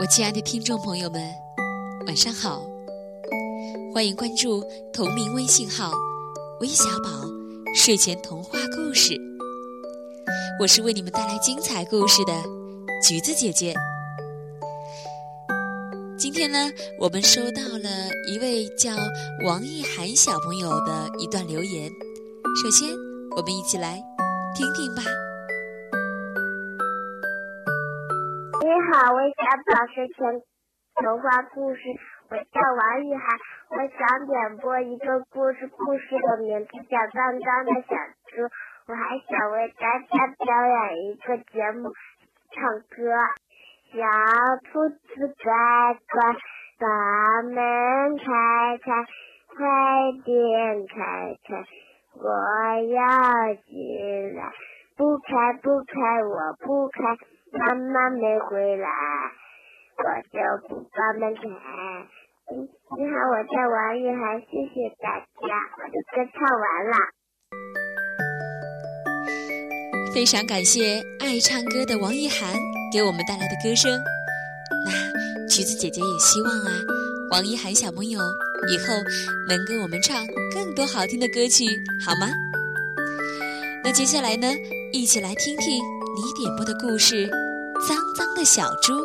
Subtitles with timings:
[0.00, 1.22] 我亲爱的听众朋友们，
[2.08, 2.66] 晚上好！
[3.94, 4.60] 欢迎关注
[4.92, 5.92] 同名微信号
[6.60, 7.10] “微小宝
[7.76, 9.16] 睡前童话故事”，
[10.60, 12.32] 我是为你们带来精彩故事的
[13.00, 13.72] 橘子姐姐。
[16.18, 16.58] 今天呢，
[16.98, 17.88] 我们收到了
[18.34, 18.90] 一位叫
[19.46, 21.88] 王一涵小朋友的一段留言。
[22.60, 22.90] 首先，
[23.36, 24.02] 我们一起来
[24.56, 25.04] 听听吧。
[28.74, 30.42] 你好，我小宝睡前
[30.96, 31.80] 童话故事，
[32.28, 33.38] 我叫王雨涵，
[33.70, 37.94] 我想点播一个故事，故事的名字叫《脏脏的小
[38.34, 38.42] 猪》，
[38.88, 41.92] 我还想为大家表演一个节目，
[42.50, 43.14] 唱歌。
[43.92, 44.02] 小
[44.72, 45.54] 兔子乖
[46.10, 46.34] 乖，
[46.80, 48.90] 把门开开，
[49.54, 51.64] 快点开开，
[52.18, 52.26] 我
[52.90, 54.50] 要进来，
[54.96, 57.16] 不开不开，我不开。
[57.56, 58.88] 妈妈没回来，
[59.96, 60.38] 我就
[60.68, 61.42] 不把门开。
[62.50, 65.46] 你好，我叫王玉涵，谢谢大家，
[65.78, 66.96] 我的歌唱完了。
[70.12, 72.54] 非常感谢爱唱歌的王一涵
[72.92, 73.90] 给我们带来的歌声。
[74.84, 76.70] 那橘子姐姐也希望啊，
[77.30, 78.18] 王一涵小朋友
[78.68, 78.94] 以后
[79.48, 81.64] 能给我们唱更多好听的歌曲，
[82.04, 82.26] 好吗？
[83.84, 84.48] 那接下来呢，
[84.92, 85.78] 一起来听听
[86.14, 87.28] 你点播的故事。
[87.80, 89.04] 脏脏的小猪，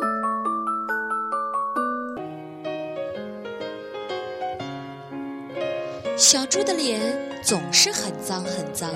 [6.16, 8.90] 小猪的脸总是很脏很脏。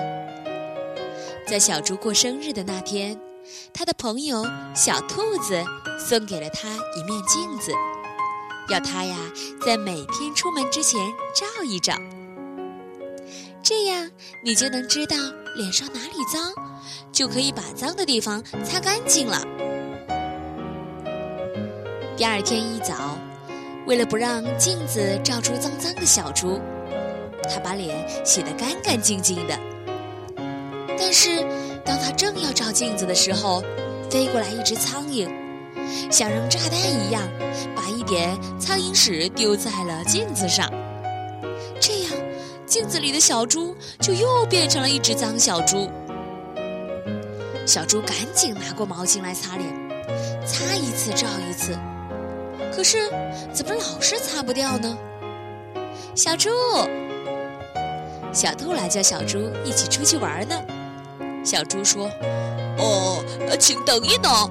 [1.47, 3.20] 在小猪过生日的那天，
[3.72, 5.62] 他的朋友小兔子
[5.98, 7.72] 送给了他一面镜子，
[8.70, 9.17] 要他呀
[9.67, 10.98] 在每天出门之前
[11.34, 11.95] 照一照，
[13.62, 14.11] 这样
[14.42, 15.17] 你就能知道
[15.56, 16.55] 脸上哪里脏，
[17.12, 19.40] 就可以把脏的地方擦干净了。
[22.16, 23.17] 第二天一早，
[23.86, 26.61] 为了不让镜子照出脏脏的小猪，
[27.52, 29.58] 他把脸洗得干干净净的。
[30.96, 31.44] 但是，
[31.84, 33.62] 当他正要照镜子的时候，
[34.08, 35.28] 飞过来一只苍蝇，
[36.11, 37.23] 像扔炸弹一样，
[37.74, 40.70] 把一点苍蝇屎丢在了镜子上。
[41.80, 42.12] 这样，
[42.64, 45.90] 镜子里的小猪就又变成了一只脏小猪。
[47.67, 49.69] 小猪赶紧拿过毛巾来擦脸，
[50.47, 51.77] 擦一次照一次。
[52.75, 53.11] 可是，
[53.52, 54.97] 怎么老是擦不掉呢？
[56.14, 56.51] 小猪，
[58.33, 60.55] 小兔来叫小猪一起出去玩呢。
[61.45, 62.11] 小猪说
[62.79, 63.24] ：“哦，
[63.58, 64.51] 请等一等，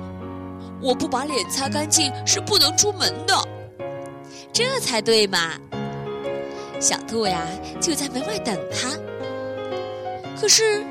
[0.82, 3.36] 我不把脸擦干净是不能出门的。”
[4.52, 5.54] 这才对嘛！
[6.80, 7.42] 小兔呀
[7.80, 8.90] 就在门外等他。
[10.40, 10.84] 可是，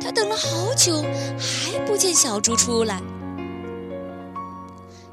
[0.00, 1.02] 他等了好久，
[1.38, 3.00] 还不见小猪出来。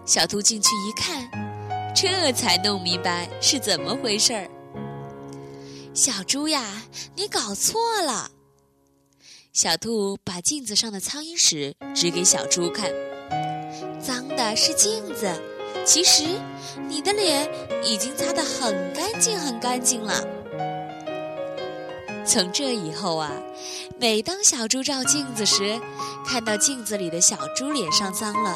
[0.06, 1.30] 小兔进去一看。
[1.96, 4.50] 这才弄明白是怎么回事儿。
[5.94, 6.64] 小猪呀，
[7.16, 8.32] 你搞错了。
[9.52, 12.90] 小兔把镜子上的苍蝇屎指给小猪看，
[14.00, 15.30] 脏的是镜子，
[15.84, 16.24] 其实
[16.88, 17.50] 你的脸
[17.84, 20.24] 已经擦得很干净很干净了。
[22.30, 23.32] 从这以后啊，
[24.00, 25.82] 每当小猪照镜子时，
[26.24, 28.56] 看到镜子里的小猪脸上脏了，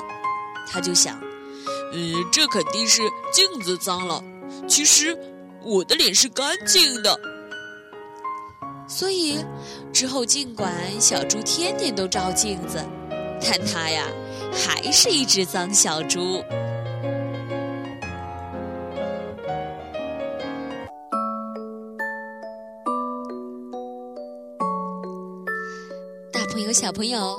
[0.71, 1.19] 他就想。
[1.91, 3.01] 嗯，这肯定是
[3.33, 4.23] 镜子脏了。
[4.67, 5.17] 其实
[5.63, 7.19] 我的脸是干净的。
[8.87, 9.43] 所以
[9.91, 12.77] 之后，尽管小猪天天都照镜子，
[13.41, 14.05] 但它呀
[14.51, 16.43] 还是一只脏小猪。
[26.53, 27.35] 朋友、小朋友，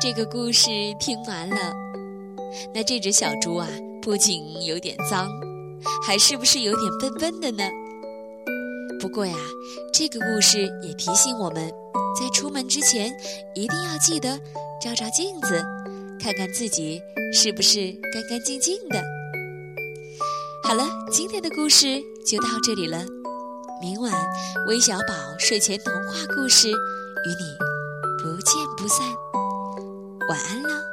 [0.00, 1.56] 这个故事听完了。
[2.72, 3.68] 那这只小猪啊，
[4.00, 5.28] 不仅有点脏，
[6.06, 7.68] 还是不是有点笨笨的呢？
[9.00, 9.34] 不过呀，
[9.92, 11.68] 这个故事也提醒我们，
[12.16, 13.12] 在出门之前
[13.56, 14.38] 一定要记得
[14.80, 15.60] 照照镜子，
[16.20, 17.02] 看看自己
[17.34, 19.02] 是不是干干净净的。
[20.62, 23.04] 好了，今天的故事就到这里了。
[23.80, 24.12] 明晚
[24.68, 27.56] 微小宝睡前童话故事与你
[28.42, 29.06] 不见不散。
[30.28, 30.91] 晚安了。